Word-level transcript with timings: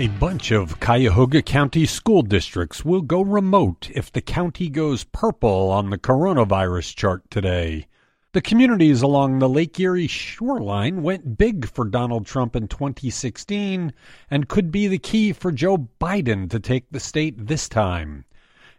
A 0.00 0.08
bunch 0.08 0.50
of 0.50 0.80
Cuyahoga 0.80 1.42
County 1.42 1.84
school 1.84 2.22
districts 2.22 2.86
will 2.86 3.02
go 3.02 3.20
remote 3.20 3.90
if 3.94 4.10
the 4.10 4.22
county 4.22 4.70
goes 4.70 5.04
purple 5.04 5.68
on 5.70 5.90
the 5.90 5.98
coronavirus 5.98 6.96
chart 6.96 7.30
today. 7.30 7.86
The 8.32 8.40
communities 8.40 9.02
along 9.02 9.40
the 9.40 9.48
Lake 9.50 9.78
Erie 9.78 10.06
shoreline 10.06 11.02
went 11.02 11.36
big 11.36 11.68
for 11.68 11.84
Donald 11.84 12.24
Trump 12.24 12.56
in 12.56 12.66
2016 12.66 13.92
and 14.30 14.48
could 14.48 14.72
be 14.72 14.88
the 14.88 14.98
key 14.98 15.34
for 15.34 15.52
Joe 15.52 15.90
Biden 16.00 16.48
to 16.48 16.58
take 16.58 16.86
the 16.90 16.98
state 16.98 17.34
this 17.36 17.68
time. 17.68 18.24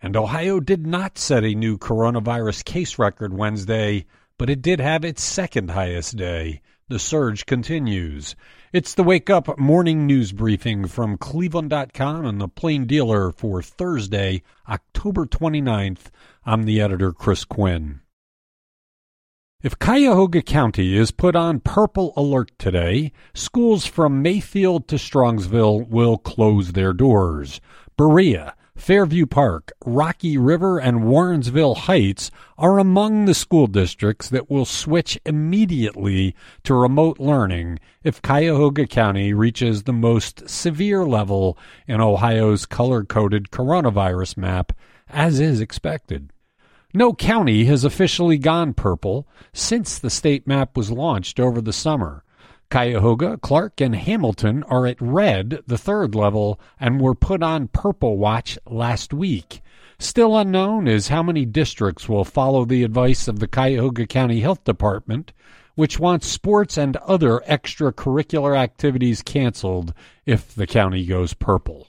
And 0.00 0.16
Ohio 0.16 0.60
did 0.60 0.86
not 0.86 1.18
set 1.18 1.42
a 1.42 1.52
new 1.52 1.78
coronavirus 1.78 2.64
case 2.64 2.96
record 2.96 3.34
Wednesday, 3.34 4.06
but 4.36 4.48
it 4.48 4.62
did 4.62 4.78
have 4.78 5.04
its 5.04 5.24
second 5.24 5.72
highest 5.72 6.16
day. 6.16 6.62
The 6.86 7.00
surge 7.00 7.44
continues. 7.44 8.36
It's 8.70 8.92
the 8.92 9.02
Wake 9.02 9.30
Up 9.30 9.58
Morning 9.58 10.06
News 10.06 10.32
Briefing 10.32 10.88
from 10.88 11.16
Cleveland.com 11.16 12.26
and 12.26 12.38
the 12.38 12.48
Plain 12.48 12.84
Dealer 12.84 13.32
for 13.32 13.62
Thursday, 13.62 14.42
October 14.68 15.24
29th. 15.24 16.10
I'm 16.44 16.64
the 16.64 16.78
editor, 16.78 17.14
Chris 17.14 17.46
Quinn. 17.46 18.00
If 19.62 19.78
Cuyahoga 19.78 20.42
County 20.42 20.98
is 20.98 21.12
put 21.12 21.34
on 21.34 21.60
purple 21.60 22.12
alert 22.14 22.50
today, 22.58 23.12
schools 23.32 23.86
from 23.86 24.20
Mayfield 24.20 24.86
to 24.88 24.96
Strongsville 24.96 25.88
will 25.88 26.18
close 26.18 26.72
their 26.72 26.92
doors. 26.92 27.62
Berea, 27.96 28.54
Fairview 28.78 29.26
Park, 29.26 29.72
Rocky 29.84 30.38
River, 30.38 30.78
and 30.78 31.00
Warrensville 31.00 31.76
Heights 31.76 32.30
are 32.56 32.78
among 32.78 33.24
the 33.24 33.34
school 33.34 33.66
districts 33.66 34.28
that 34.28 34.48
will 34.48 34.64
switch 34.64 35.18
immediately 35.26 36.34
to 36.62 36.74
remote 36.74 37.18
learning 37.18 37.80
if 38.04 38.22
Cuyahoga 38.22 38.86
County 38.86 39.34
reaches 39.34 39.82
the 39.82 39.92
most 39.92 40.48
severe 40.48 41.04
level 41.04 41.58
in 41.88 42.00
Ohio's 42.00 42.66
color 42.66 43.04
coded 43.04 43.50
coronavirus 43.50 44.36
map, 44.36 44.72
as 45.08 45.40
is 45.40 45.60
expected. 45.60 46.32
No 46.94 47.12
county 47.12 47.64
has 47.64 47.84
officially 47.84 48.38
gone 48.38 48.74
purple 48.74 49.26
since 49.52 49.98
the 49.98 50.08
state 50.08 50.46
map 50.46 50.76
was 50.76 50.90
launched 50.90 51.40
over 51.40 51.60
the 51.60 51.72
summer. 51.72 52.22
Cuyahoga, 52.70 53.38
Clark, 53.38 53.80
and 53.80 53.96
Hamilton 53.96 54.62
are 54.64 54.86
at 54.86 55.00
red, 55.00 55.62
the 55.66 55.78
third 55.78 56.14
level, 56.14 56.60
and 56.78 57.00
were 57.00 57.14
put 57.14 57.42
on 57.42 57.68
purple 57.68 58.18
watch 58.18 58.58
last 58.66 59.14
week. 59.14 59.62
Still 59.98 60.36
unknown 60.36 60.86
is 60.86 61.08
how 61.08 61.22
many 61.22 61.44
districts 61.44 62.08
will 62.08 62.24
follow 62.24 62.64
the 62.64 62.84
advice 62.84 63.26
of 63.26 63.38
the 63.38 63.48
Cuyahoga 63.48 64.06
County 64.06 64.40
Health 64.40 64.62
Department, 64.64 65.32
which 65.74 65.98
wants 65.98 66.26
sports 66.26 66.76
and 66.76 66.96
other 66.98 67.40
extracurricular 67.48 68.56
activities 68.56 69.22
canceled 69.22 69.94
if 70.26 70.54
the 70.54 70.66
county 70.66 71.06
goes 71.06 71.34
purple. 71.34 71.88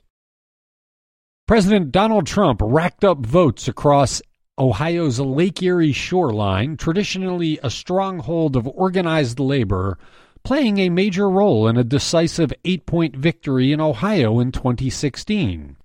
President 1.48 1.92
Donald 1.92 2.26
Trump 2.26 2.62
racked 2.64 3.04
up 3.04 3.26
votes 3.26 3.68
across 3.68 4.22
Ohio's 4.60 5.20
Lake 5.20 5.64
Erie 5.64 5.92
shoreline, 5.92 6.78
traditionally 6.78 7.60
a 7.64 7.70
stronghold 7.70 8.56
of 8.56 8.68
organized 8.68 9.40
labor, 9.40 9.98
playing 10.44 10.78
a 10.78 10.90
major 10.90 11.30
role 11.30 11.68
in 11.68 11.78
a 11.78 11.84
decisive 11.84 12.52
eight 12.66 12.86
point 12.86 13.16
victory 13.16 13.72
in 13.72 13.82
Ohio 13.82 14.40
in 14.40 14.52
2016. 14.52 15.76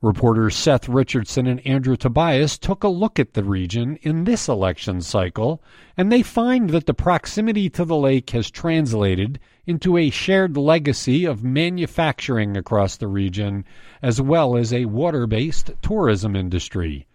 Reporters 0.00 0.54
Seth 0.54 0.88
Richardson 0.88 1.48
and 1.48 1.66
Andrew 1.66 1.96
Tobias 1.96 2.56
took 2.56 2.84
a 2.84 2.88
look 2.88 3.18
at 3.18 3.34
the 3.34 3.42
region 3.42 3.96
in 4.02 4.22
this 4.22 4.46
election 4.46 5.00
cycle, 5.00 5.60
and 5.96 6.12
they 6.12 6.22
find 6.22 6.70
that 6.70 6.86
the 6.86 6.94
proximity 6.94 7.68
to 7.70 7.84
the 7.84 7.96
lake 7.96 8.30
has 8.30 8.48
translated 8.48 9.40
into 9.66 9.96
a 9.96 10.10
shared 10.10 10.56
legacy 10.56 11.24
of 11.24 11.42
manufacturing 11.42 12.56
across 12.56 12.96
the 12.96 13.08
region, 13.08 13.64
as 14.00 14.20
well 14.20 14.56
as 14.56 14.72
a 14.72 14.84
water 14.84 15.26
based 15.26 15.72
tourism 15.82 16.36
industry. 16.36 17.08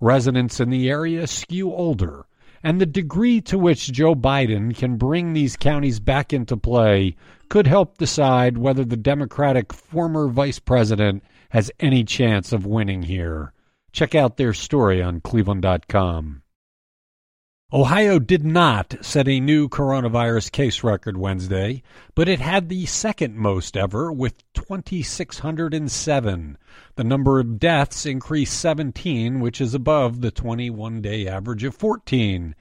Residents 0.00 0.60
in 0.60 0.70
the 0.70 0.88
area 0.88 1.26
skew 1.26 1.70
older, 1.70 2.24
and 2.62 2.80
the 2.80 2.86
degree 2.86 3.40
to 3.40 3.58
which 3.58 3.92
Joe 3.92 4.14
Biden 4.14 4.76
can 4.76 4.96
bring 4.96 5.32
these 5.32 5.56
counties 5.56 6.00
back 6.00 6.32
into 6.32 6.56
play 6.56 7.16
could 7.48 7.66
help 7.66 7.98
decide 7.98 8.58
whether 8.58 8.84
the 8.84 8.96
Democratic 8.96 9.72
former 9.72 10.28
vice 10.28 10.58
president 10.58 11.22
has 11.50 11.70
any 11.80 12.04
chance 12.04 12.52
of 12.52 12.66
winning 12.66 13.02
here. 13.02 13.52
Check 13.92 14.14
out 14.14 14.36
their 14.36 14.52
story 14.52 15.02
on 15.02 15.20
cleveland.com. 15.20 16.42
Ohio 17.72 18.18
did 18.18 18.44
not 18.44 18.96
set 19.00 19.28
a 19.28 19.38
new 19.38 19.68
coronavirus 19.68 20.50
case 20.50 20.82
record 20.82 21.16
Wednesday, 21.16 21.84
but 22.16 22.28
it 22.28 22.40
had 22.40 22.68
the 22.68 22.84
second 22.84 23.36
most 23.36 23.76
ever 23.76 24.10
with 24.10 24.42
2,607. 24.54 26.58
The 26.96 27.04
number 27.04 27.38
of 27.38 27.60
deaths 27.60 28.06
increased 28.06 28.58
17, 28.58 29.38
which 29.38 29.60
is 29.60 29.72
above 29.72 30.20
the 30.20 30.32
21 30.32 31.00
day 31.00 31.28
average 31.28 31.62
of 31.62 31.76
14. 31.76 32.56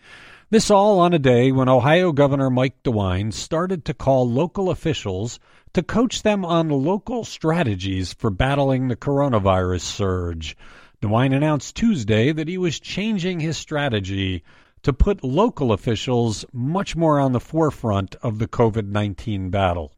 This 0.51 0.69
all 0.69 0.99
on 0.99 1.15
a 1.15 1.19
day 1.19 1.51
when 1.51 1.69
Ohio 1.69 2.11
Governor 2.11 2.51
Mike 2.51 2.83
DeWine 2.83 3.33
started 3.33 3.85
to 3.85 3.95
call 3.95 4.29
local 4.29 4.69
officials 4.69 5.39
to 5.73 5.81
coach 5.81 6.21
them 6.21 6.45
on 6.45 6.69
local 6.69 7.23
strategies 7.23 8.13
for 8.13 8.29
battling 8.29 8.89
the 8.89 8.95
coronavirus 8.95 9.81
surge. 9.81 10.55
DeWine 11.01 11.35
announced 11.35 11.75
Tuesday 11.75 12.31
that 12.31 12.47
he 12.47 12.59
was 12.59 12.79
changing 12.79 13.39
his 13.39 13.57
strategy 13.57 14.43
to 14.83 14.93
put 14.93 15.23
local 15.23 15.71
officials 15.71 16.45
much 16.53 16.95
more 16.95 17.19
on 17.19 17.31
the 17.31 17.39
forefront 17.39 18.15
of 18.21 18.39
the 18.39 18.47
COVID 18.47 18.87
19 18.87 19.49
battle. 19.49 19.93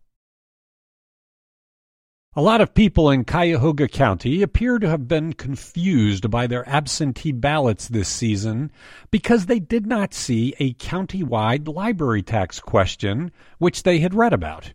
A 2.34 2.42
lot 2.42 2.62
of 2.62 2.74
people 2.74 3.09
in 3.09 3.25
Cuyahoga 3.25 3.90
County 3.90 4.42
appear 4.42 4.80
to 4.80 4.88
have 4.88 5.06
been 5.06 5.34
confused 5.34 6.31
by 6.31 6.47
their 6.47 6.68
absentee 6.68 7.34
ballots 7.34 7.90
this 7.90 8.08
season 8.08 8.72
because 9.12 9.47
they 9.47 9.59
did 9.59 9.86
not 9.86 10.14
see 10.14 10.53
a 10.58 10.72
county-wide 10.72 11.68
library 11.68 12.22
tax 12.22 12.62
question, 12.62 13.34
which 13.58 13.84
they 13.84 14.00
had 14.00 14.13
read 14.13 14.31
about. 14.31 14.72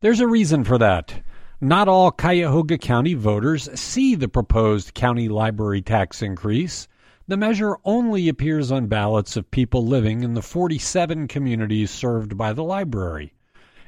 There's 0.00 0.20
a 0.20 0.28
reason 0.28 0.64
for 0.64 0.76
that. 0.76 1.22
Not 1.62 1.88
all 1.88 2.10
Cuyahoga 2.10 2.76
County 2.76 3.14
voters 3.14 3.70
see 3.74 4.14
the 4.14 4.28
proposed 4.28 4.92
county 4.92 5.30
library 5.30 5.80
tax 5.80 6.20
increase. 6.20 6.88
The 7.28 7.36
measure 7.36 7.76
only 7.84 8.26
appears 8.30 8.72
on 8.72 8.86
ballots 8.86 9.36
of 9.36 9.50
people 9.50 9.84
living 9.84 10.22
in 10.22 10.32
the 10.32 10.40
47 10.40 11.28
communities 11.28 11.90
served 11.90 12.38
by 12.38 12.54
the 12.54 12.64
library. 12.64 13.34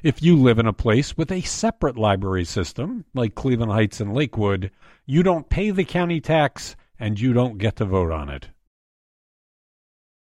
If 0.03 0.21
you 0.21 0.35
live 0.35 0.59
in 0.59 0.67
a 0.67 0.73
place 0.73 1.17
with 1.17 1.31
a 1.31 1.41
separate 1.41 1.97
library 1.97 2.45
system, 2.45 3.03
like 3.15 3.33
Cleveland 3.33 3.71
Heights 3.71 3.99
and 3.99 4.13
Lakewood, 4.13 4.69
you 5.07 5.23
don't 5.23 5.49
pay 5.49 5.71
the 5.71 5.83
county 5.83 6.21
tax 6.21 6.75
and 6.99 7.19
you 7.19 7.33
don't 7.33 7.57
get 7.57 7.77
to 7.77 7.85
vote 7.85 8.11
on 8.11 8.29
it. 8.29 8.49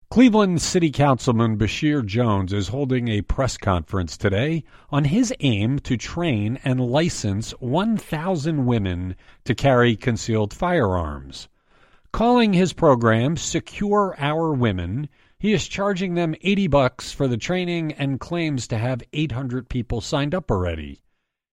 Cleveland 0.08 0.62
City 0.62 0.90
Councilman 0.90 1.58
Basheer 1.58 2.02
Jones 2.06 2.54
is 2.54 2.68
holding 2.68 3.08
a 3.08 3.20
press 3.20 3.58
conference 3.58 4.16
today 4.16 4.64
on 4.88 5.04
his 5.04 5.30
aim 5.40 5.78
to 5.80 5.98
train 5.98 6.58
and 6.64 6.80
license 6.80 7.50
1,000 7.60 8.64
women 8.64 9.14
to 9.44 9.54
carry 9.54 9.94
concealed 9.94 10.54
firearms. 10.54 11.48
Calling 12.14 12.52
his 12.52 12.72
program 12.72 13.36
Secure 13.36 14.14
Our 14.20 14.52
Women, 14.52 15.08
he 15.36 15.52
is 15.52 15.66
charging 15.66 16.14
them 16.14 16.36
80 16.42 16.68
bucks 16.68 17.10
for 17.10 17.26
the 17.26 17.36
training 17.36 17.90
and 17.94 18.20
claims 18.20 18.68
to 18.68 18.78
have 18.78 19.02
800 19.12 19.68
people 19.68 20.00
signed 20.00 20.32
up 20.32 20.48
already. 20.48 21.00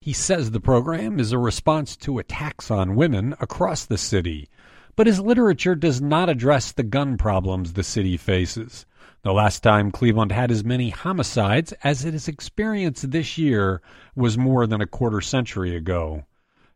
He 0.02 0.14
says 0.14 0.52
the 0.52 0.60
program 0.60 1.20
is 1.20 1.32
a 1.32 1.40
response 1.40 1.98
to 1.98 2.20
attacks 2.20 2.70
on 2.70 2.96
women 2.96 3.34
across 3.40 3.88
the 3.88 3.98
city, 3.98 4.50
but 4.96 5.08
his 5.08 5.20
literature 5.20 5.74
does 5.74 6.00
not 6.00 6.30
address 6.30 6.72
the 6.72 6.84
gun 6.84 7.18
problems 7.18 7.74
the 7.74 7.82
city 7.82 8.16
faces. 8.16 8.86
The 9.24 9.34
last 9.34 9.64
time 9.64 9.90
Cleveland 9.90 10.32
had 10.32 10.52
as 10.52 10.64
many 10.64 10.92
homicides 10.92 11.74
as 11.84 12.06
it 12.06 12.14
has 12.14 12.28
experienced 12.28 13.10
this 13.10 13.36
year 13.36 13.82
was 14.16 14.38
more 14.38 14.68
than 14.68 14.80
a 14.80 14.86
quarter 14.86 15.22
century 15.22 15.76
ago. 15.76 16.26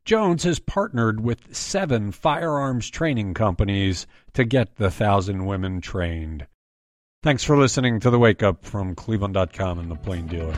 Jones 0.05 0.43
has 0.43 0.59
partnered 0.59 1.19
with 1.19 1.55
seven 1.55 2.11
firearms 2.11 2.91
training 2.91 3.33
companies 3.33 4.05
to 4.33 4.45
get 4.45 4.75
the 4.75 4.91
thousand 4.91 5.47
women 5.47 5.81
trained. 5.81 6.45
Thanks 7.23 7.43
for 7.43 7.57
listening 7.57 7.99
to 8.01 8.11
the 8.11 8.19
Wake 8.19 8.43
Up 8.43 8.63
from 8.63 8.93
Cleveland.com 8.93 9.79
and 9.79 9.89
the 9.89 9.95
Plain 9.95 10.27
Dealer. 10.27 10.53